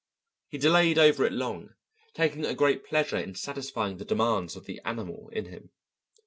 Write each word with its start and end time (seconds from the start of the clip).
He 0.49 0.57
delayed 0.57 0.97
over 0.97 1.25
it 1.25 1.31
long, 1.31 1.75
taking 2.15 2.43
a 2.43 2.55
great 2.55 2.83
pleasure 2.83 3.19
in 3.19 3.35
satisfying 3.35 3.97
the 3.97 4.03
demands 4.03 4.55
of 4.55 4.65
the 4.65 4.81
animal 4.83 5.29
in 5.31 5.45
him. 5.45 5.69